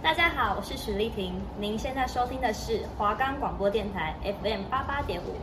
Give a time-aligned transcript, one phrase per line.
[0.00, 1.34] 大家好，我是许丽婷。
[1.58, 5.36] 您现在收听的是华冈广播电台 FM 八八点五。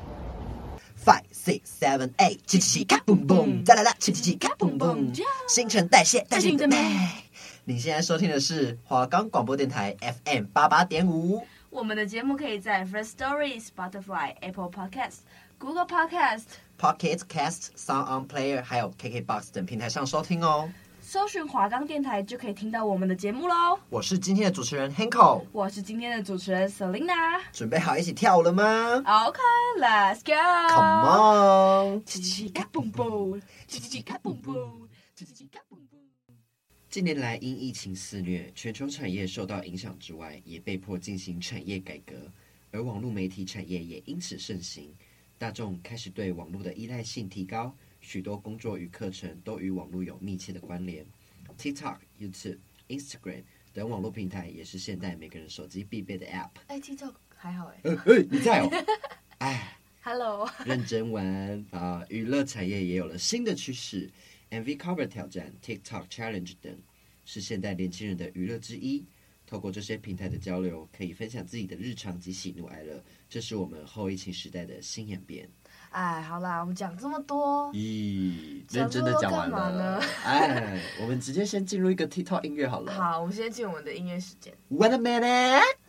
[0.98, 5.14] Five, six, seven, eight，七七七，卡嘣嘣，再来啦，七七七，卡嘣嘣，
[5.50, 6.78] 新陈代谢，代谢你的美。
[7.66, 11.46] 你现在收听的是华冈广播电台 FM 八八点五。
[11.70, 15.18] 我们的节目可以在 First Story、Spotify、Apple Podcast、
[15.60, 16.44] Google Podcast、
[16.80, 20.70] Pocket Cast、Sound On Player，还有 KKBox 等平台上收听哦。
[21.08, 23.78] 搜寻华冈电台就可以听到我们的节目喽。
[23.92, 27.40] 我是今天的主持人 Hanko，我是今天的主持人 Selina。
[27.54, 28.64] 准备好一起跳舞了吗
[29.06, 30.34] ？OK，Let's go。
[30.74, 36.34] Come on，叽叽嘎嘣嘣，叽叽嘎嘣嘣，叽叽嘎嘣嘣。
[36.90, 42.16] 近年来，因疫情肆虐，全球产业受到影响之外，也被迫进行产业改革，
[42.72, 44.92] 而网络媒体产业也因此盛行，
[45.38, 47.72] 大众开始对网络的依赖性提高。
[48.06, 51.04] 许多工作与课程都与网络有密切的关联
[51.58, 53.42] ，TikTok、YouTube、Instagram
[53.74, 56.52] 等网络平台也是现代每个人手机必备的 App。
[56.68, 57.80] 哎，TikTok 还好哎。
[57.84, 58.70] 呃呃，你在哦？
[59.40, 62.06] 哎，Hello，认真玩啊！
[62.08, 64.08] 娱乐产业也有了新的趋势
[64.52, 66.78] ，MV Cover 挑战、TikTok Challenge 等
[67.26, 69.04] 是现代年轻人的娱乐之一。
[69.48, 75.50] 透过这些平台的交流，可以分享自己的日常及喜怒哀乐，这是我们后疫情时代的新演变。
[75.96, 80.02] 哎，好啦，我们讲这么多，咦，认真的讲完了呢？
[80.26, 82.92] 哎，我们直接先进入一个 TikTok 音乐好了。
[82.92, 84.54] 好，我们先进入我们的音乐时间。
[84.72, 85.85] Wait a minute。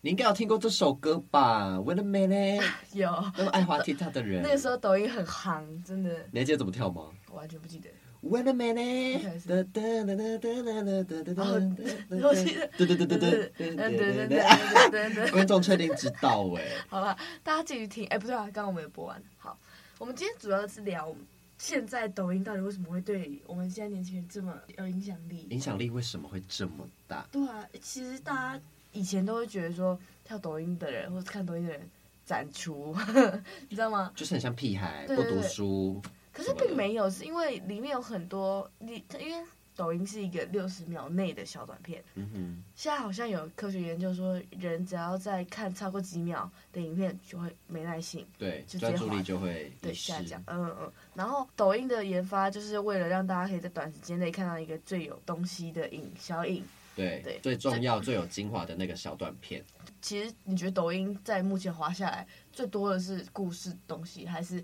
[0.00, 2.64] 你应该有听过这首歌吧？Wait a minute，
[2.94, 6.10] 有那么爱滑 TikTok 的人，那个时候抖音很夯，真的。
[6.30, 7.10] 你还记得怎么跳吗？
[7.30, 7.90] 我完全不记得。
[8.22, 16.62] Wait a minute，哒哒哒哒哒哒哒哒哒哒，我记得，对对对对对对对对对对，观众确定知道哎。
[16.88, 18.06] 好了，大家继续听。
[18.06, 19.20] 哎，不对啊，刚刚我们也播完。
[19.36, 19.58] 好，
[19.98, 21.12] 我们今天主要是聊
[21.58, 25.46] 现在抖音到底为什么会对我们现在年轻人这么有影响力？
[25.50, 27.26] 影响力为什么会这么大？
[27.32, 28.60] 对啊，其实大家
[28.92, 31.80] 以前都会觉得说跳抖音的人或者看抖音的人
[32.24, 32.96] 展出，
[33.68, 34.12] 你知道吗？
[34.14, 36.00] 就是很像屁孩，不读书。
[36.32, 39.44] 可是并没有，是因为里面有很多你，因为
[39.74, 42.02] 抖音是一个六十秒内的小短片。
[42.14, 42.62] 嗯哼。
[42.76, 50.40] 现在好像有科学研究说，人只要在看超过几秒的影片，就会没耐性，对，专注力就会对下降。
[50.46, 50.92] 嗯嗯。
[51.14, 56.64] 然后抖音的研发就是为了让大家可以在短时间内看到一个最有东西的影小影。
[56.98, 59.64] 对对，最重要、最有精华的那个小短片。
[60.02, 64.62] 其实你觉得抖音在目前滑下来最多的是故事东西，还是？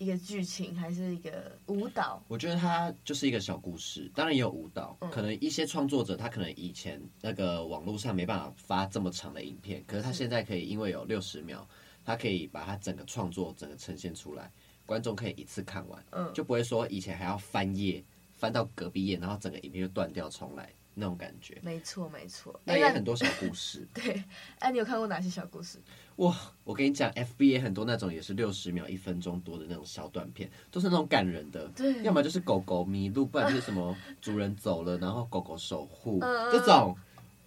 [0.00, 2.22] 一个剧情还是一个舞蹈？
[2.26, 4.96] 我觉得它就是一个小故事，当然也有舞蹈。
[5.02, 11.68] 嗯、可能一些创作者他可能以前那个网络上没办法发这么长的影片，可是他现在可以，因为有六十秒，
[12.02, 14.50] 他可以把他整个创作整个呈现出来，
[14.86, 21.58] 观众可以一次看完，嗯，就不会说以前还要翻页翻到隔壁页，然后整个影片就断掉重来那种感觉。
[21.62, 22.60] 没错，没错。
[22.64, 23.88] 那也很多小故事。
[23.92, 24.22] 对，
[24.58, 25.78] 哎，你有看过哪些小故事？
[26.16, 31.66] 哇，我跟你讲，FB 很多那种也是六十秒、一分钟多的那种小短片，都是那种感人的。
[31.68, 36.96] 对，要么就是狗狗迷路，不然就是什么主人走了，然后狗狗守护、呃、这种。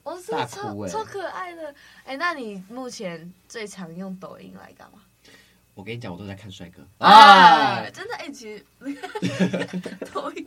[0.03, 1.73] 我是大哭哎，超可爱的。
[2.03, 4.99] 哎，那你目前最常用抖音来干嘛？
[5.75, 7.89] 我跟你讲，我都在看帅哥啊！
[7.89, 8.65] 真的哎，其实
[10.13, 10.45] 抖音。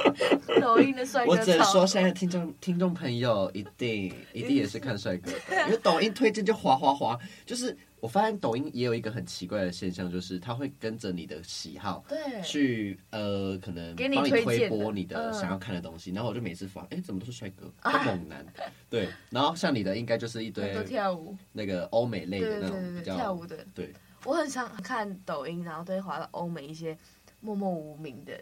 [0.60, 7.18] 抖音的帅哥，我只能说，现在听众听众朋友一定一定也是看帅哥的，因为抖音推荐就滑滑滑。
[7.44, 16.10] 就是我发现抖音也有一个很奇怪的现象，就是它会跟着你的喜好，对，去呃可能帮你推播你的想要看的东西。
[16.10, 18.44] 然后我就每次发，哎，怎么都是帅哥，都猛男，
[18.88, 19.08] 对。
[19.30, 23.64] 然后像你的应该就是一堆跳舞，那个欧美类的那种比较跳舞的。
[23.74, 23.92] 对，
[24.24, 26.96] 我很常看抖音，然后都会滑到欧美一些。
[27.42, 28.32] 默默无名的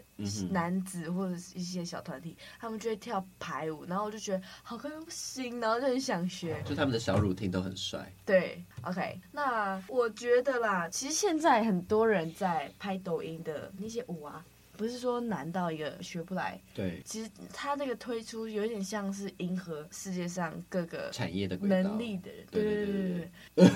[0.51, 6.61] 男子或者是一些小团体，嗯、他们就会跳排舞，然后我就觉得好看到不行，然后就很想学。
[6.63, 8.13] 就他们的小 routine 都很帅。
[8.25, 14.45] 对，OK，那我觉得啦，其实现在很多人在拍抖音的那些舞啊，
[14.77, 16.61] 不是说难到一个学不来。
[16.75, 22.45] 对，其实他那个推出有点像是迎合世界上各个产业的能力的人。
[22.51, 23.71] 对对对对对。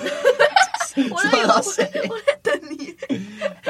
[1.11, 2.95] 我在等，我在等你。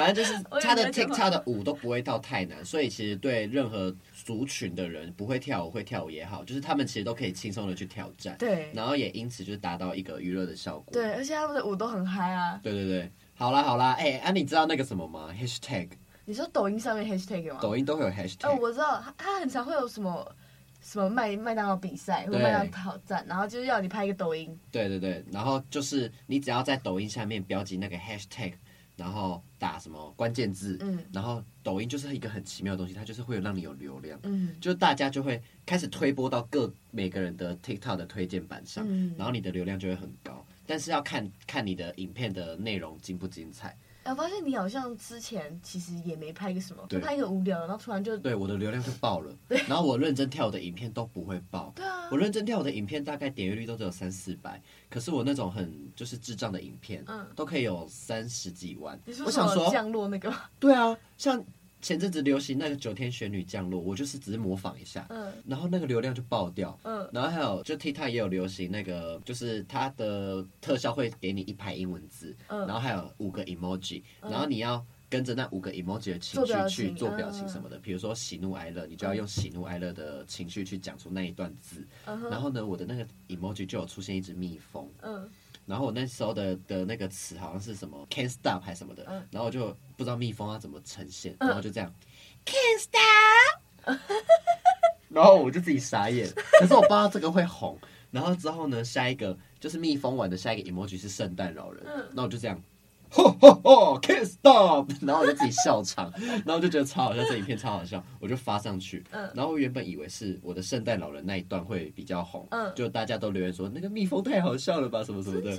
[0.05, 8.35] 反正就是 他的 TikTok 的舞都不会到太难，所以其实对任何族群的人，不会跳舞会跳舞也好，就是他们其实都可以轻松的去挑战。
[8.37, 10.93] 对，然后也因此就是达到一个娱乐的效果。
[10.93, 12.59] 对，而且他们的舞都很嗨啊。
[12.63, 15.89] 对对对，好啦好啦，哎、欸，啊你知道那个什么吗？Hashtag。
[16.25, 17.59] 你说抖音上面 Hashtag 吗？
[17.61, 18.49] 抖音都会有 Hashtag。
[18.49, 20.35] 哦，我知道，他很常会有什么。
[20.81, 24.55] 什么麦麦当劳比赛或麦当劳挑战，然后就是要你拍一个抖音。
[24.71, 28.53] 对对对，然后就是你只要在抖音下面标记那个 hashtag，
[28.95, 43.75] 然后打什么关键字，嗯，然后抖音就是一个很奇妙的东西，它就是会让你有流量，嗯，就大家就会开始推播到各每个人的 TikTok 的推荐板上，嗯，然后你的流量就会很高，但是要看看你的影片的内容精不精彩。
[44.11, 49.33] 我发现你好像之前其实也没拍个什么，就拍一个无聊，然后突然就对我的流量就爆了。
[49.47, 51.73] 对，然后我认真跳的影片都不会爆。
[51.75, 58.99] 对啊，我认真跳的影片大概点阅率都只有三四百，可是我那种很就是智障的影片，嗯，都可以有三十几万。
[59.05, 60.33] 你说我想说降落那个？
[60.59, 61.43] 对啊，像。
[61.85, 85.29] 前阵子流行那个九天玄女降落，我就是只是模仿一下，嗯，然后那个流量就爆掉，嗯，然后还有就 TikTok 也有流行那个，就是它的特效会给你一排英文字，嗯，然后还有五个 emoji，然后你要跟着那五个 emoji 的情绪去做表情什么的，比如说喜怒哀乐，你就要用喜怒哀乐的情绪去讲出那一段字，然后呢，我的那个 emoji 就有出现一只蜜蜂，嗯。
[85.65, 93.99] 然后我那时候的的那个词好像是什么 can't stop 还是什么的，嗯、然后我就不知道蜜蜂要怎么呈现，然后就这样、嗯、can't stop，
[95.09, 96.29] 然后我就自己傻眼，
[96.59, 97.77] 可是我不知道这个会红。
[98.11, 102.61] 然后之后呢，下一个就是蜜蜂玩的下一个 emoji 是圣诞老人，嗯、那我就这样。
[103.15, 104.89] 吼吼吼！Can't stop！
[105.05, 106.11] 然后我就自己笑场，
[106.45, 109.03] 然后我就觉得超好笑，这影片超好笑，我就发上去。
[109.11, 115.57] 嗯，然后我原本以为是我的圣诞老人那一段会比较红，嗯，就大家都留言说那个蜜蜂太好笑了吧，什么什么的，的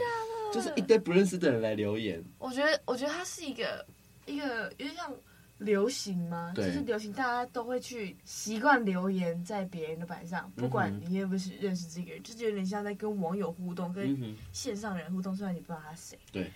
[0.52, 2.22] 就是一堆不认识的人来留言。
[2.38, 3.84] 我觉得，我觉得它是一个
[4.26, 5.12] 一个有点像
[5.58, 6.52] 流行吗？
[6.54, 16.18] 对就是流行，大家都会去习惯留言在别人的板上，不管你认不认识认识这个人，就有点像在跟网友互动，跟线上人互动，虽然你不知道他是谁。
[16.30, 16.50] 对对。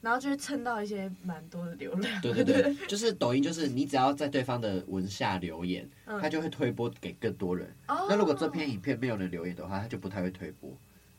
[0.00, 2.20] 然后就会蹭到一些蛮多的流量。
[2.20, 7.68] 对对对，就是抖音，就是你只要在对方的文下留言，嗯、他就会推播给更多人。
[7.88, 10.70] 哦、那如果这篇影片没有人留言的话，他就不太会推播。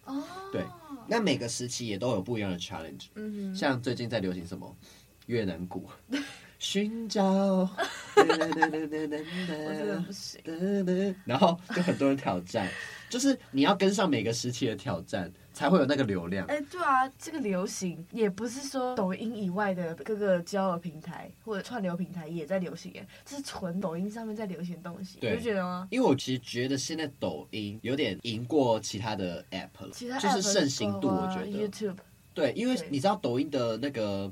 [0.06, 0.64] 哦，对，
[1.08, 3.08] 那每个时期也都有不一样的 challenge。
[3.16, 4.76] 嗯哼，像最近在流行什么
[5.28, 5.88] 越南鼓，
[6.58, 7.24] 寻找，
[8.16, 8.50] 我真
[9.88, 10.42] 的不行。
[11.26, 12.68] 然后就很多人挑战，
[13.10, 16.48] 就是你要跟上每个时期的挑战，才会有那个流量。
[16.48, 25.86] 哎、欸，对啊，这个流行也不是说抖音以外的各个交友平台或者串流平台也在流行，哎，这是纯抖音上面在流行的东西，对你不觉得吗？
[25.92, 31.48] 因为我其实觉得现在抖音有点赢过其他的 app 了，其他就是盛行度，我觉得。
[31.48, 31.98] YouTube。
[32.34, 34.32] 对，因为你知道抖音的那个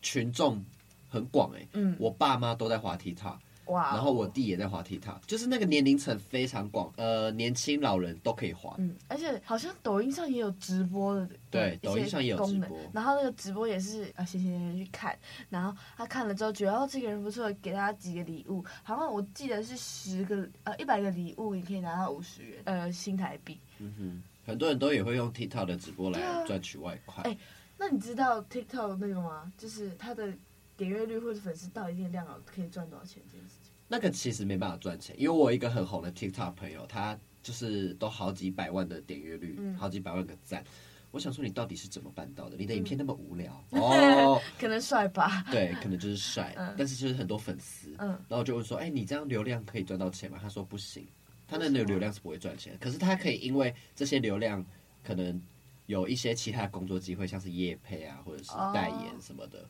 [0.00, 0.64] 群众
[1.10, 3.36] 很广，哎，嗯，我爸妈都在滑 TikTok。
[3.66, 8.74] 哇然后我弟也在滑 TikTok，就是那个年龄层非常广，呃，年轻老人都可以滑。
[8.78, 12.78] 嗯，而且好像抖音上也有直播的，对，抖音上也有直播。
[12.92, 15.18] 然后那个直播也是啊，闲闲人去看，
[15.48, 18.62] 然后他看了之后觉得哦，这个人不错，给他几个礼物。
[18.82, 23.58] 好像我记得是十个呃一百个礼物，你可以拿到五十元呃新台币。
[23.78, 27.24] 嗯哼，很多人都也会用 TikTok 的直播来赚取外快。
[27.24, 27.36] 哎、啊，
[27.78, 29.50] 那你知道 TikTok 那个吗？
[29.56, 30.28] 就是它的。
[30.76, 33.22] 点阅率或者粉丝到一定量了，可以赚多少钱？
[33.30, 40.64] 这件事情，那个其实没办法赚钱，因为我一个很红的 TikTok 朋友，他就是都好几百万的点阅率，嗯、好几百万个赞。
[41.10, 42.56] 我想说，你到底是怎么办到的？
[42.56, 45.44] 你的影片那么无聊、嗯、 哦，可能帅吧？
[45.48, 47.94] 对，可能就是帅，嗯、但是就是很多粉丝。
[47.98, 50.38] 嗯，然后我就问说，哎、欸，你这样流量可以赚到钱吗？
[50.42, 51.06] 他说不行，
[51.46, 54.64] 他那个流量是不会赚钱，可是他可以因为这些流量，
[55.04, 55.40] 可能
[55.86, 59.60] 有一些其他的工作机会，像是业配啊，或者是代言什么的。
[59.60, 59.68] 哦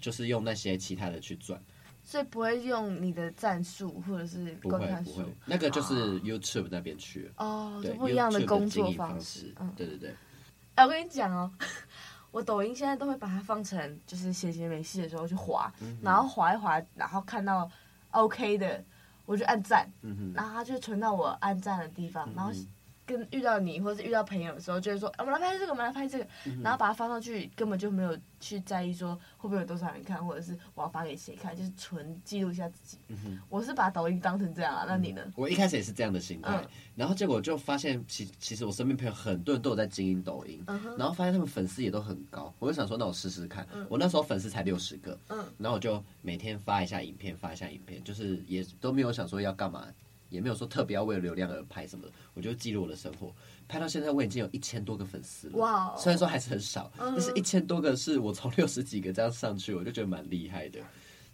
[0.00, 1.60] 就是用那些其他的去赚，
[2.02, 7.24] 所以不会用你的战术或者是观看数，不会不会，那个就是 YouTube 那边去。
[7.24, 10.10] 了哦，就，不一样的工作方式，嗯，对对对。
[10.74, 11.50] 哎、欸，我跟你讲哦，
[12.30, 17.70] 我抖音现在都会把它放成就是闲闲没事的时候去滑，嗯、然后滑一滑，然后看到
[18.10, 18.82] OK 的，
[19.26, 19.88] 我就按赞，
[20.34, 22.52] 然后它就存到我按赞的地方，嗯、然后。
[23.06, 26.26] 跟遇到你或者遇到朋友的时候，就会说，啊，我们来拍这个，我们来拍这个，
[26.62, 32.98] 然后把它发上去，根本就没有去在意说会不会有多少人看，或者是我要发给谁看，就是纯记录一下自己。
[33.08, 35.22] 嗯、我是把抖音当成这样啊，那你呢？
[35.36, 43.66] 我一开始也是这样的心态，嗯、然后结果就发现其，其其实我身边朋友很多人都有在经营抖音，嗯、然后发现他们粉丝也都很高，我就想说，那我试试看。
[43.72, 49.86] 嗯、我那时候粉丝才六十个，嗯、然后我就每天发一下影片，发一下影片，就是也都没有想说要干嘛，
[50.28, 53.34] 也没有说特别要为了流量而拍什么的，我就记录我的生活。
[53.66, 55.56] 拍到现在，我已经有一千多个粉丝了。
[55.56, 60.80] 哇！Wow, 虽然说还是很少，嗯、但是一千多个是我从六十几个这样上去，我就觉得蛮厉害的。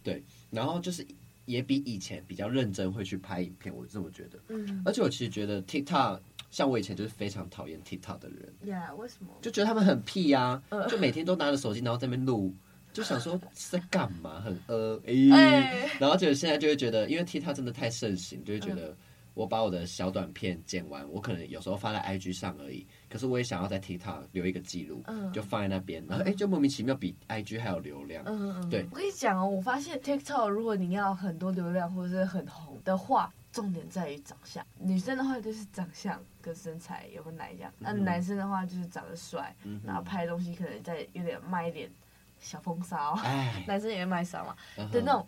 [0.01, 1.05] 对，然后就是
[1.45, 4.39] 也比以前比较认真，会去拍影片，我这么觉得。
[4.47, 4.81] 嗯。
[4.85, 8.53] 而且我其实觉得 TikTok，像我以前就是非常讨厌 TikTok 的人。
[8.65, 9.33] Yeah，为什么？
[9.41, 12.55] 就觉得他们很屁呀、啊，就每天都拿着手机，然后在那边录，
[12.93, 14.39] 就想说是在干嘛？
[14.45, 18.89] 很呃，欸欸、然后就现在就会觉得，因为 TikTok 真的太盛行，就会觉得。
[18.89, 18.97] 嗯
[19.33, 22.85] 我把我的小短片剪完，我可能有时候发在 IG 上而已。
[23.09, 26.05] 可是我也想要在 TikTok 留一个记录，嗯、就放在那边。
[26.05, 28.25] 然后哎、欸，就莫名其妙比 IG 还有流量。
[28.27, 28.69] 嗯嗯。
[28.69, 34.63] 对，我跟你讲哦，我发现 TikTok 如果你要很多流量或者是很红的话，重点在于长相。
[34.77, 41.89] 女生的话就是长相跟身材有个奶这样，那、嗯、男生的话就是长得帅，嗯、然后拍的东西可能再有点卖一点
[42.41, 43.17] 小风骚。
[43.65, 44.55] 男生也会卖骚嘛、
[44.91, 45.25] 的那种。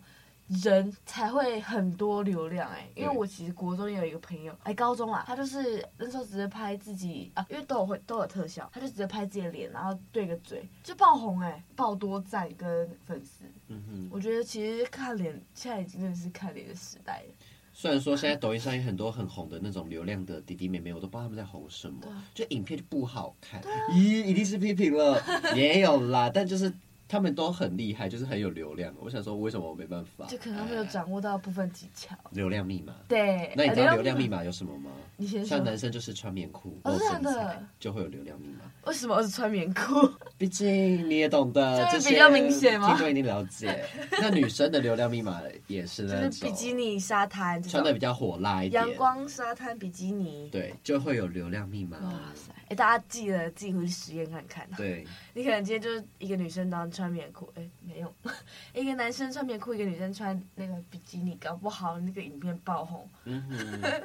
[0.62, 13.46] 人才会很多流量哎、欸，因为我其实国中也有一个朋友，哎对，高中啊，他就是那时候直接拍自己啊，因为都有会都有特效，他就直接拍自己的脸，然后对个嘴就爆红哎、欸，爆多赞跟粉丝。
[13.68, 17.34] 嗯哼，我觉得其实看脸现在已经真的是看脸的时代了。
[17.72, 22.02] 虽然说现在抖音上有很多很红的那种流量的弟弟妹妹，我都不知道他们在红什么，
[22.34, 23.62] 就影片就不好看。
[23.62, 25.18] 咦、啊，一定是批评了，
[25.56, 26.70] 也有啦，但就是。
[27.06, 28.92] 他们都很厉害，就是很有流量。
[29.00, 30.26] 我想说，为什么我没办法？
[30.26, 32.16] 就可能没有掌握到部分技巧。
[32.30, 32.94] 流量密码。
[33.08, 33.52] 对。
[33.56, 34.90] 那你知道流量密码有什么吗？
[35.16, 35.48] 你先说。
[35.56, 38.60] 像男生就是穿棉裤，哦，这样的就会有流量密码。
[38.86, 40.10] 为什么我是穿棉裤？
[40.36, 42.88] 毕竟你也懂得，这比较明显吗？
[42.88, 43.84] 听众一定了解。
[44.20, 48.82] 那女生的流量密码也是那种，就是比基尼沙滩，穿的比较火辣一点。
[48.82, 50.48] 阳光沙滩比基尼。
[50.50, 51.98] 对，就会有流量密码。
[51.98, 52.52] 哇塞！
[52.68, 54.66] 哎，大家记得自己回去实验看看。
[54.76, 55.06] 对。
[55.34, 57.68] 你可能今天就是一个女生当穿棉裤，哎。
[57.86, 58.10] 没用，
[58.72, 63.06] 一个男生穿棉裤，一个女生穿那个比基尼，搞不好那个影片爆红。
[63.24, 63.42] 嗯
[63.82, 64.02] 哼，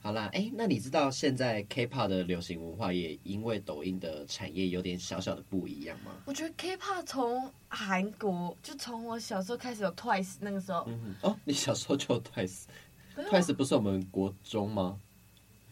[0.00, 6.12] 好啦，哎，那你知道现在 K-pop 的流行文化也因为抖音的产业有点小小的不一样吗？
[6.24, 10.84] 我觉得 K-pop 从韩国就从我小时候开始有 Twice 那个时候。
[10.86, 15.00] 嗯哼，哦，你小时候就有 Twice，Twice 不是我们国中吗？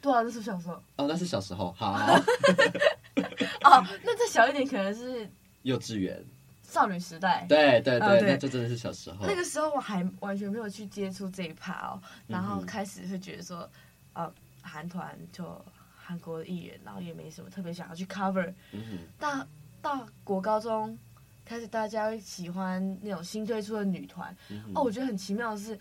[0.03, 0.75] 对啊，那是小时候。
[0.97, 1.95] 哦，那是小时候，好。
[3.63, 5.29] 哦，那再小一点可能是
[5.63, 6.25] 幼稚园。
[6.69, 7.47] 少女时代。
[7.49, 9.27] 对对对，那就真的是小时候。
[9.27, 13.69] 那个时候我还完全没有去接触这一趴哦，然后开始会觉得说，
[14.13, 15.65] 呃，韩团就
[15.97, 18.53] 韩国的艺人，然后也没什么特别想要去 cover。
[18.73, 18.99] 嗯哼。
[19.19, 19.47] 到
[19.81, 20.97] 到国高中
[21.45, 24.37] 开始，大家会喜欢那种新推出的女团。
[24.51, 25.79] 嗯、哦，我觉得很奇妙的是，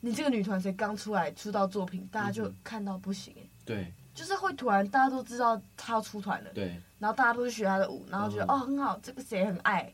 [0.00, 3.42] 你这个女团才刚出来出道作品，大家就看到不行哎。
[3.64, 3.92] 对。
[4.12, 6.50] 就是会突然大家都知道她要出团了。
[6.54, 6.80] 对。
[6.98, 9.92] 然后大家都去学她的舞，然后觉得、嗯、哦很好，这个谁很爱。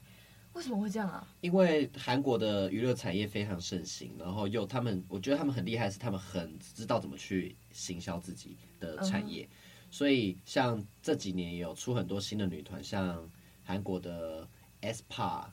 [0.56, 1.28] 为什么会这样啊？
[1.42, 9.44] 因为韩国的娱乐产业非常盛行，然后又他们，我觉得他们很厉害，是他们很知道怎么去行销自己的产业。
[9.44, 9.48] Uh.
[9.90, 13.28] 所以像这几年也有出很多新的女团，像
[13.62, 14.48] 韩国的
[14.80, 15.44] aespa、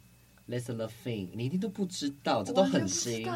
[0.48, 3.28] Les Sserafim，你一定都不知道，这都很新，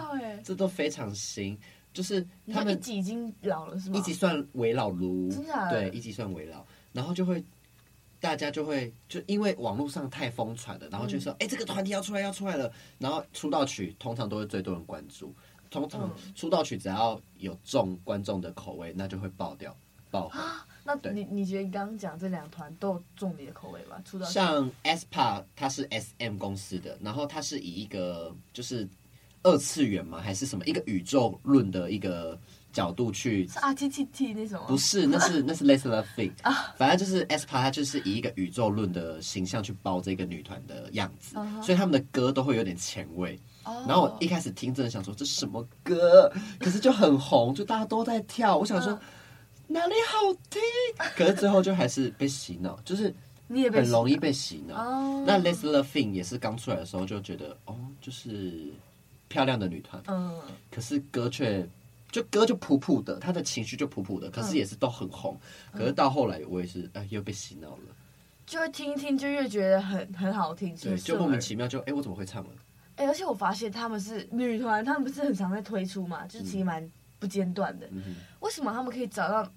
[0.45, 1.57] 这都非常新。
[1.93, 3.97] 就是他们一级已经老了是吗？
[3.97, 5.69] 一级算为老卢，真的？
[5.69, 7.43] 对，一级算为老，然后就会。
[8.19, 15.33] 大家就会就因为网络上太疯传了，然后就说：“哎、嗯欸，这个团体要出来，要出来了。”然后出道曲通常都是最多人关注，
[15.69, 19.75] 通常出道曲只要有中观众的口味，那就会爆掉
[20.09, 20.41] 爆红。
[20.83, 24.01] 那你你觉得你刚刚讲这两团都中你的口味吧？
[24.03, 28.87] 出道像 aespa 它是 SM 公司的，然后它是以一个就是
[29.43, 32.39] 二次元嘛，还是什么一个宇宙论的一个。
[32.77, 34.61] 角度去是 R T T T 那种？
[34.67, 43.39] 不是，那是 那是 Les Sserafim 啊，反正就是 aespa，它就是以一个宇宙论的形象去包这个女团的样子，所以他们的歌都会有点前卫。
[43.87, 48.55] 然后我一开始听，真的想说这什么歌，可是就很红，就大家都在跳。
[48.55, 48.93] 我想说
[49.65, 50.61] 哪里好听，
[51.15, 53.11] 可是最后就还是被洗脑，就是
[53.47, 54.75] 你也很容易被洗脑。
[55.25, 58.71] 那 Les Sserafim 也是刚出来的时候就觉得哦，就是
[59.27, 61.67] 漂亮的女团，嗯，可是歌却。
[62.09, 65.37] 就歌就普普的，他的情绪就普普的，可是也是都很红。
[65.73, 67.83] 嗯、可是到后来，我也是哎，又被洗脑了，
[68.45, 70.75] 就会听一听，就越觉得很很好听。
[70.77, 72.49] 对，就莫名其妙就哎，我怎么会唱了？
[72.95, 77.87] 哎，而且我发现他们是女团，他们不是很常在推出嘛，就是其实蛮不间断的。
[77.91, 79.51] 嗯、为什么他们可以找到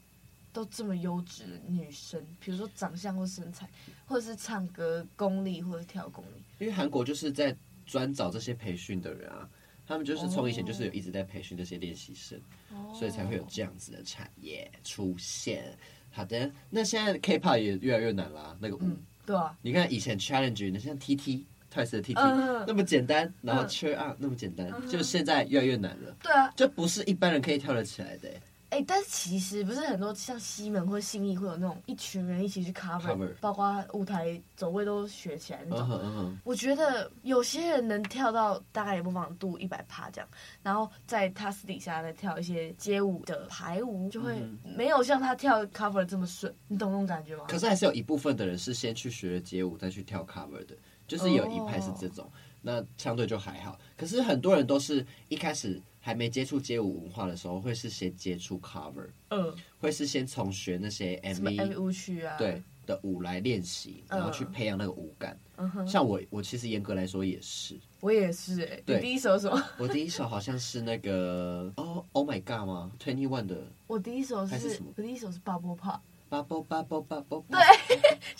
[0.52, 2.20] 都这么优质的女生？
[2.40, 3.66] 比如说长相或身材，
[4.06, 6.42] 或者是唱歌功力，或者是跳功力？
[6.58, 9.48] 因为韩国就是在专找这些培训的人啊。
[9.90, 12.40] 他们就是从以前就是有一直在培训这些练习生
[12.72, 12.96] ，oh.
[12.96, 15.76] 所以才会有这样子的产业出现。
[16.12, 18.56] 好的，那现在 K-pop 也越来越难啦。
[18.60, 21.42] 那个舞，嗯、对啊，你看以前 Challenge 那像 TT
[21.74, 26.16] Twice 的 TT、uh 那么简单，然后 Cheer Up 那么简单，uh 就现在越来越难了。
[26.22, 28.30] 对啊，就不是一般人可以跳得起来的。
[28.70, 35.88] 哎、欸，但是其实不是很多像西门或信义会有那种一群人一起去 cover，, cover 包括舞台走位都学起来那种。
[35.88, 36.36] Uh huh, uh huh.
[36.44, 40.28] 我觉得有些人能跳到大概也不妨度一百趴这样，
[40.62, 46.54] 然后在他私底下再跳一些街舞的排舞，就会没有像他跳 cover 这么顺。
[46.68, 47.46] 你懂那种感觉吗？
[47.48, 50.76] 可是还是有一部分的人是先去学街舞再去跳 cover 的，
[51.08, 52.32] 就是有一派是这种，oh.
[52.62, 53.76] 那相对就还好。
[53.96, 55.82] 可是很多人都是一开始。
[56.00, 65.38] 还没接触街舞文化的时候，会是先接触 cover，嗯，会是先从学那些 MV 舞曲啊，对的舞来练习，然后去培养那个舞感。
[65.86, 68.80] 像我，我其实严格来说也是，我也是哎。
[68.86, 69.62] 对，第一首什么？
[69.78, 73.62] 我第一首好像是那个哦，Oh My God 吗？Twenty One 的。
[73.86, 74.90] 我第一首是什么？
[74.96, 77.44] 我第一首是 Bubble Pop，Bubble Bubble Bubble。
[77.50, 77.60] 对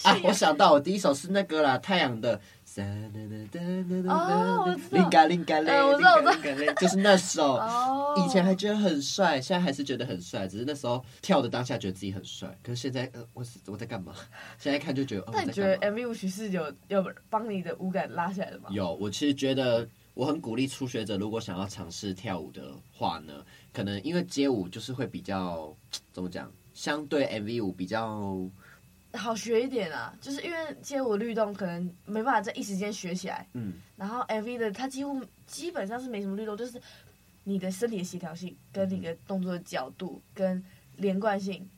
[0.05, 2.41] 啊，我想到我第一首是那个啦，太阳的。
[4.07, 5.67] 哦，我知道，灵感灵感
[6.77, 7.61] 就是那首。
[8.17, 12.57] 以前还觉得很帅，现在还是觉得很帅，只是那时候跳的当下觉得自己很帅。
[12.63, 14.15] 可是现在，呃，我是我在干嘛？
[14.57, 18.69] 现在看就觉得，那你觉得 MV 舞曲是有有帮你的舞感拉起来的吗？
[18.71, 23.33] 有，我其实觉得我很鼓励初学者，如果想要尝试跳舞的话呢，
[23.73, 25.75] 可能因为街舞就是会比较
[26.13, 26.49] 怎么讲，
[26.81, 28.35] 相对 MV 舞比较。
[29.13, 36.81] 好学一点啊，就是因为街舞律动可能没办法在一时间学起来，嗯，然后 MV 的它几乎基本上是没什么律动，就是
[37.45, 40.65] 你的身体的协调性跟你的动作的角度跟
[40.97, 41.69] 连贯性，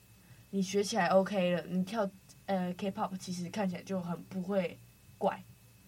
[0.51, 2.09] 你学起来 OK 了，你跳
[2.47, 4.79] 呃 K-pop 其实看起来就很不会
[5.19, 5.43] 怪，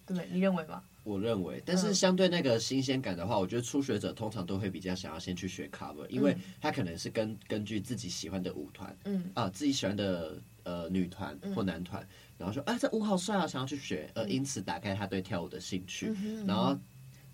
[0.05, 0.27] 对不对？
[0.33, 0.83] 你认为吗？
[1.05, 9.31] 我认为，但是相对那个新鲜感的话，我觉得初学者通常都会比较想要先去学 cover，因为他可能是根根据自己喜欢的舞团，嗯。
[9.33, 10.37] 啊，自己喜欢的。
[10.65, 12.07] 呃，女团或男团，嗯、
[12.39, 16.11] 然后说，哎，这舞好帅啊，想要去学，呃因此打开他对跳舞的兴趣。
[16.47, 16.75] 然后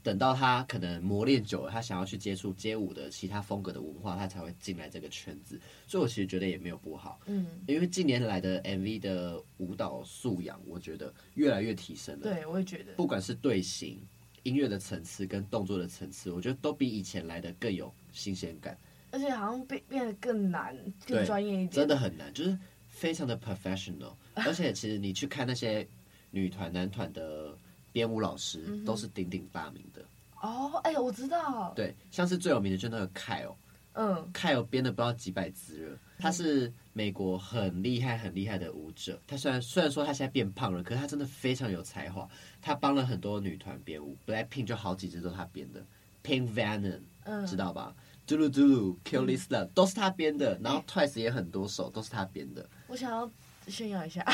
[0.03, 5.59] 等到他可能磨练久了，他想要去接触街舞的其他风格的文化，他才会进来这个圈子。
[5.87, 12.23] 所以我其实觉得也没有不好，嗯，因为近年来的 MV 的舞蹈素养，我觉得越来越提升了。
[12.23, 13.99] 对，我也觉得，不管是队形、
[14.43, 18.77] 音乐的层次跟动作的层次，我觉得都比以前来的更有新鲜感，
[19.11, 22.57] 而且好像变变得更难、更专业一点，真的很难，就是。
[22.93, 25.87] 非常的 professional， 而且其实你去看那些
[26.29, 27.57] 女团、男团的
[27.91, 30.01] 编舞老师都是鼎鼎大名的。
[30.41, 31.71] 哦，哎呀，我知道。
[31.75, 33.53] 对，像是最有名的就那个 Kyle，
[33.93, 35.97] 嗯，Kyle 编的不知道几百支了。
[36.17, 39.19] 他是美国很厉害、很厉害的舞者。
[39.27, 42.27] 他虽然虽然说他现在变胖了，可是他真的非常有才华。
[42.61, 45.83] 他帮了很多女团编舞，Blackpink 就好几支都是他编的
[46.23, 47.95] ，Pink Venom，嗯，知道吧
[48.27, 50.57] ？Dulu Dulu，Kill This Love，都是他编的。
[50.63, 52.67] 然后 Twice 也很多首都是他编的。
[52.87, 53.29] 我想要
[53.71, 54.25] 炫耀一下，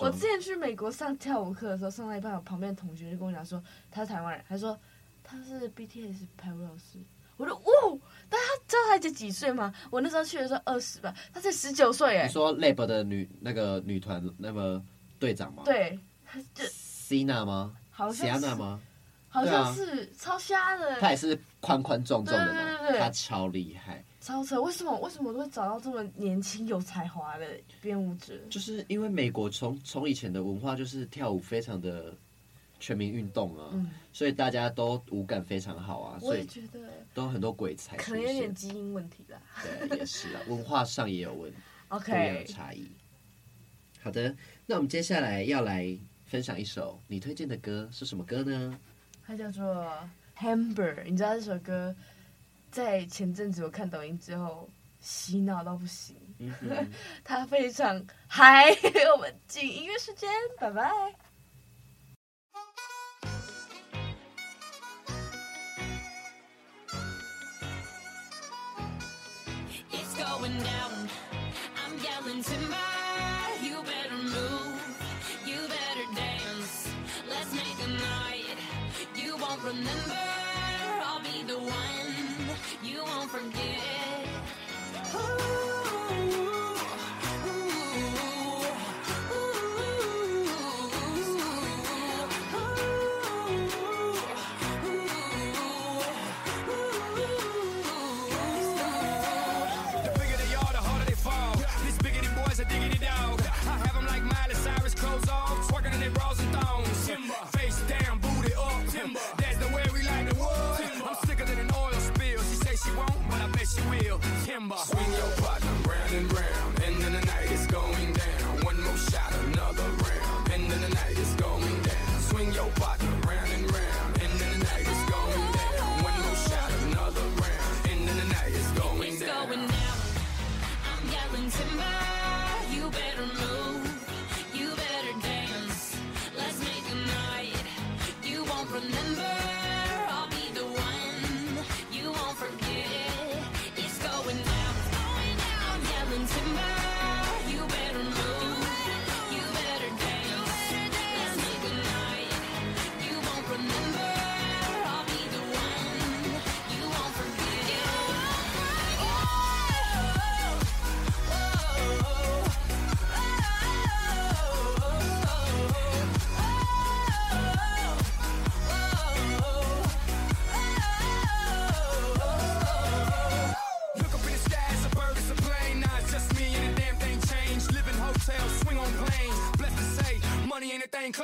[0.00, 4.76] 我之前去美国上跳舞课的时候，上到一半，我旁边的同学就跟我讲说他是台湾人，他说。
[5.28, 7.00] 他是 BTS 排舞老师，
[7.36, 7.98] 我说哇，
[8.30, 9.74] 但他知道他才几岁吗？
[9.90, 12.28] 我那时候去的时候二十吧，他才十九岁哎。
[12.28, 14.80] 你说 Lab 的女那个女团那个
[15.18, 15.64] 队长吗？
[15.64, 15.98] 对，
[16.54, 17.74] 就 Sina 吗？
[17.90, 18.80] 好像是吗？
[19.28, 21.00] 好像是、啊、超瞎的。
[21.00, 24.60] 他也是宽宽壮壮的嘛，对对对对，他超厉害，超扯。
[24.60, 27.46] 为什么为什么都会找到这么年轻有才华的
[27.80, 28.34] 编舞者？
[28.50, 32.12] 就是因为美国从从以前的文化就是跳舞非常的。
[32.78, 36.78] 全民运动啊、嗯，所以大家都舞感非常好啊，所以觉得
[37.14, 39.40] 都很多鬼才，可能有点基因问题啦。
[39.88, 41.56] 对，也是啊，文化上也有问题
[41.88, 42.86] ，OK，不一样的差异。
[44.02, 44.36] 好的，
[44.66, 48.78] 那我们接下来要来分享一首你推荐的歌是什么歌呢？
[49.26, 49.64] 它叫做
[50.38, 51.96] 《Hamburg》，你知道这首歌
[52.76, 54.68] 在前阵子我看抖音之后
[55.00, 56.52] 洗脑到不行，嗯、
[57.24, 58.66] 它非常嗨。
[59.14, 60.28] 我们进音乐时间，
[60.60, 60.92] 拜拜。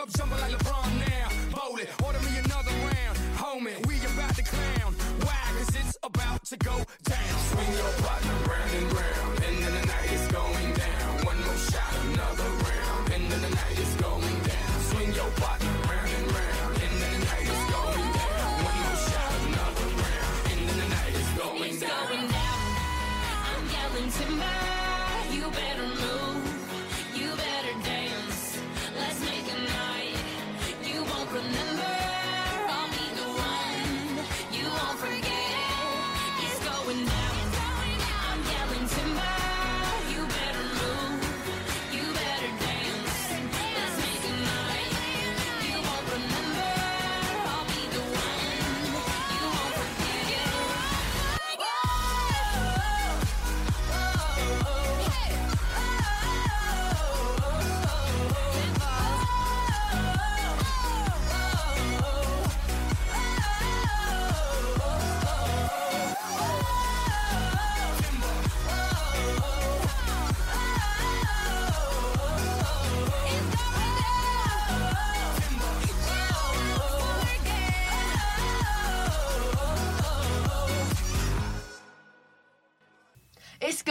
[0.03, 0.82] up jumping like LeBron.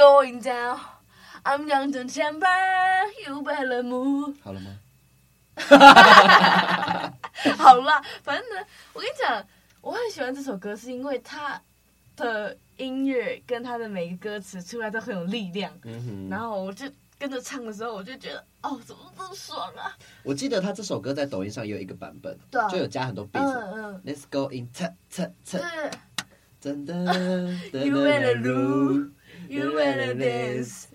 [0.02, 0.80] Going down,
[1.46, 2.48] I'm young to chamber,
[3.24, 4.34] you better move.
[4.42, 4.80] 好了吗？
[7.56, 9.46] 好啦，反正呢，我跟你讲，
[9.80, 11.62] 我很喜欢这首歌，是因为它
[12.16, 15.72] 的音乐跟它的每个歌词出来都很有力量。
[15.84, 16.30] 嗯哼。
[16.32, 16.88] 然后我就
[17.20, 19.96] 跟着唱的时候，我就觉得，哦，怎么这么爽啊！
[20.24, 23.44] 我记得他这首歌在抖音上也有一个版本，对、啊，就有加很多 beat。
[23.44, 24.02] 嗯嗯。
[24.04, 25.60] Let's go in，擦擦擦。
[26.60, 26.94] 真的。
[27.72, 29.12] You better lose,
[29.47, 30.86] you wanna dance。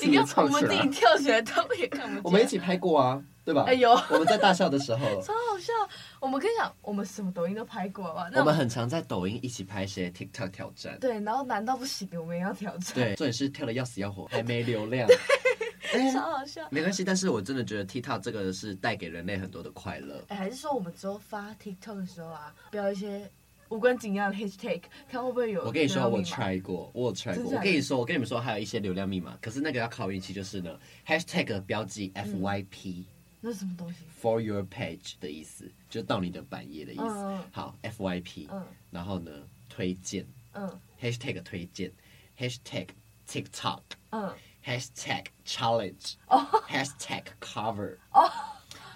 [0.00, 2.20] 你看我们自己跳起来都也看不见。
[2.24, 3.64] 我们一起拍过啊，对吧？
[3.66, 5.06] 哎呦，我们在大笑的时候。
[5.22, 5.72] 超好笑！
[6.20, 8.28] 我们跟你讲，我们什么抖音都拍过吧？
[8.34, 10.98] 我们很常在抖音一起拍一些 TikTok 挑战。
[11.00, 12.94] 对，然后难到不行，我们也要挑战。
[12.94, 15.08] 对，重点是跳的要死要活， 还没流量。
[16.12, 16.66] 超好笑。
[16.70, 20.22] 没关系，但是我真的觉得 TikTok 这个是带给人类很多的快乐。
[20.28, 23.30] 哎，还是说我们之后发 TikTok 的时候啊，标一些。
[23.68, 25.64] 无关紧要的 hashtag，看会不会有。
[25.64, 27.52] 我跟你说，我 try 过，我 try 过。
[27.52, 33.04] 我跟你说，我跟你们说，还有一些流量密码，可是那个要考运气，就是呢，hashtag 标记 FYP，
[33.40, 37.38] 那是什么东西？For your page 的意思，就到你的版页的意思。
[37.50, 38.48] 好，FYP，
[38.90, 39.30] 然后呢，
[39.68, 41.90] 推荐，嗯，hashtag 推荐
[42.38, 42.88] ，hashtag
[43.28, 44.32] TikTok，嗯
[44.64, 48.30] ，hashtag challenge，哦，hashtag cover，哦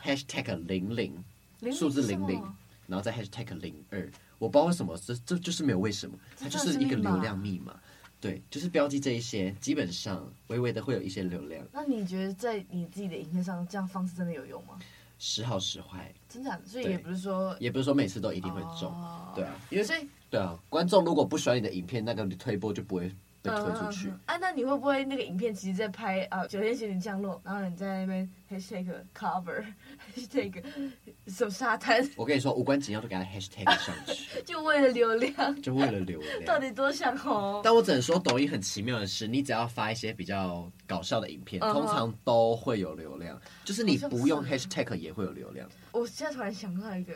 [0.05, 1.25] ，hashtag 零零，
[1.73, 2.41] 数字零零，
[2.87, 4.09] 然后再 hashtag 零二。
[4.41, 7.79] 我不知道为什么，这这就是没有为什么，它就是一个流量密码，
[8.21, 11.63] 对，就是标记这一些，基本上微微的会有一些流量。
[11.71, 14.79] 那你觉得在你自己的影片上，这样方式真的有用吗？
[15.19, 18.91] 时好时坏，真的，所以也不是说，也不是说每次都一定会中，
[19.35, 23.15] 对啊，因为所以对啊，观众如果不喜欢你的影片，那个推播就不会。
[23.43, 24.11] 被推出去。
[24.27, 26.47] 啊，那你会不会那个影片其实在拍啊？
[26.47, 30.63] 九天玄女降落，然后你在那 边 hashtag cover，hashtag
[31.29, 32.07] 手沙滩。
[32.17, 36.45] 我跟你说，无关紧要都给他 hashtag 上去， 就为了流量，就为了流量。
[36.45, 37.61] 到底多想红？
[37.65, 43.41] 但我只能说，抖音很奇妙的是，你只要发一些比较搞笑的影片，通常都会有流量。
[43.65, 45.69] 就是你不用 hashtag 也会有流量。
[45.93, 47.15] 我现在突然想到一个。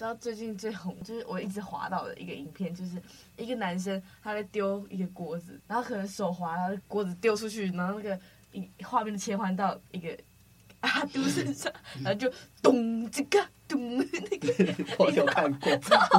[0.00, 2.92] 知道最近最红就是我一直滑到的一个影片，就是
[3.36, 8.18] 一个男生他在丢一个锅子，然后可能手滑，然后锅子丢出去，然后那个
[8.50, 10.16] 一画面切换到一个
[10.80, 11.70] 阿杜身上，
[12.02, 12.32] 然后就
[12.62, 14.74] 咚这个咚那个。
[14.98, 15.70] 我有看过，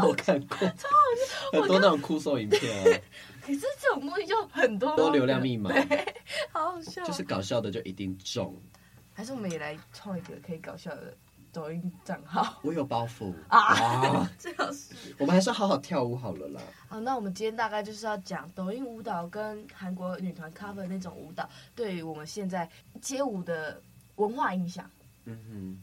[0.08, 3.02] 我看过，超好笑，很多那种酷搜影片啊。
[3.42, 5.72] 可是这种东西就很多多流量密码，
[6.54, 7.04] 好好笑。
[7.04, 8.56] 就是搞笑的就一定中。
[9.16, 11.18] 还是我们也来创一个可以搞笑的。
[11.52, 14.26] 抖音账号，我有包袱啊！
[14.40, 16.62] 最好 是我们还是好好跳舞好了啦。
[16.88, 22.70] 好，那我们今天大概就是要讲抖音舞蹈跟韩国女团 cover 那种舞蹈对于我们现在
[23.02, 23.82] 街舞的
[24.16, 24.90] 文化影响。
[25.26, 25.78] 嗯哼，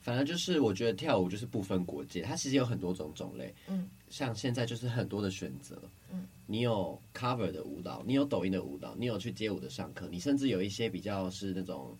[0.00, 3.54] 反正就是我觉得跳舞就是不分国界，它其实有很多种种类。
[3.68, 5.80] 嗯，像现在就是很多的选择。
[6.10, 11.96] 嗯，你有 cover 的舞蹈，你有抖音的舞蹈，你有去街舞的上课，你甚至有一些比较是那种。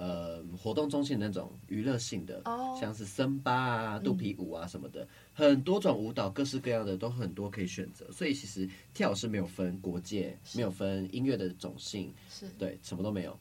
[0.00, 8.10] 呃，活动中心的那种娱乐性的，oh, 像是森巴啊、肚皮舞啊什么的，嗯、很多种舞蹈，各式各样的都很多可以选择。
[8.10, 13.38] 所以其实跳是没有分国界，没有分音乐的种性，是对，什么都没有，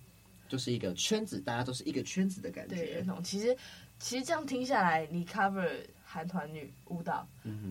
[0.49, 2.75] 就是一个圈子，大家都是一个圈子的感觉。
[2.75, 3.55] 对，其实
[3.97, 5.65] 其实这样听下来，你 cover
[6.03, 7.25] 韩团女舞蹈，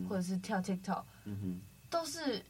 [0.09, 1.03] 或者是跳 TikTok，
[1.91, 2.43] 都是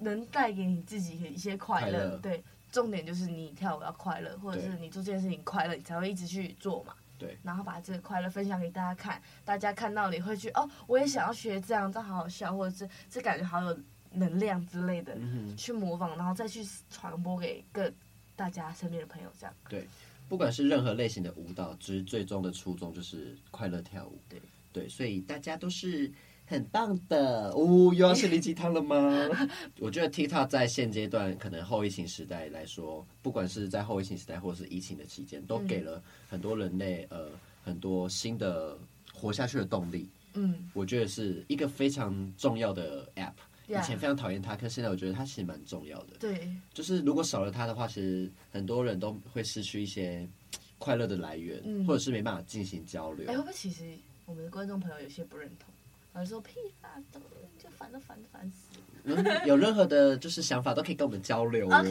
[0.00, 2.44] 能带给你自己一些快乐，快乐对。
[2.74, 6.92] 重点就是你跳舞要快乐，或者是你做这件事情快乐，你才会一直去做嘛。
[7.16, 7.38] 对。
[7.44, 13.78] 然后把这个快乐分享给大家看，大家看到你会去哦，我也想要学这样，这好好笑，或者是这感觉好有
[14.10, 17.88] 能量之类的，嗯、去模仿，然后再去传播给各
[18.34, 19.54] 大家身边的朋友，这样。
[19.68, 19.86] 对，
[20.28, 24.18] 不管是任何类型的舞蹈，其实最终的初衷就是快乐跳舞。
[24.28, 26.10] 对对，所以大家都是。
[26.46, 29.28] 很棒的哦，又要心灵鸡汤了吗？
[29.80, 37.28] 我觉得 TikTok 在现阶段，可能后疫情时代来说，不管是在后疫情时代，或者是疫情的期间，都给了很多人类呃
[37.62, 38.76] 很多新的
[39.12, 40.08] 活下去的动力。
[40.34, 43.32] 嗯，我觉得是一个非常重要的 App。
[43.66, 46.18] 以前非常讨厌它，可现在我觉得它其实蛮重要的。
[46.20, 50.28] 对，就是如果少了它的话，其实很多人都会失去一些
[50.76, 53.26] 快乐的来源，嗯、或者是没办法进行交流。
[53.26, 55.72] 哎、欸，会不会其实我们的观众朋友有些不认同？
[56.14, 57.20] 我说屁啦，都
[57.58, 58.78] 就烦都烦烦死。
[59.02, 61.66] 嗯，有任何的就是想法都可以跟我们交流。
[61.66, 61.90] OK，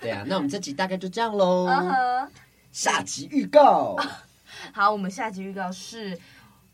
[0.00, 1.66] 对啊，那我们这集大概就这样喽。
[1.66, 2.28] Uh huh.
[2.70, 3.96] 下集预告。
[4.72, 6.16] 好，我们下集预告是，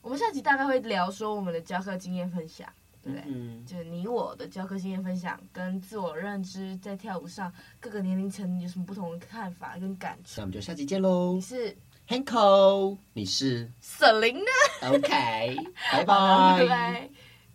[0.02, 2.68] 我们下集大概会聊说我们的教课经验分享，
[3.02, 3.24] 对不对？
[3.28, 10.40] 嗯，就是你我的教课经验分享跟自我认知，在跳舞上各个年龄层有什么不同的看法跟感受。
[10.40, 11.34] 那我们就下集见喽。
[11.34, 11.74] 你是
[12.08, 15.56] ？Hanko，你是 Selina，OK，
[15.92, 17.10] 拜拜，拜拜。